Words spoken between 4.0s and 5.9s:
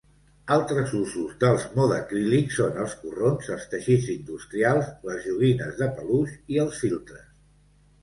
industrials, les joguines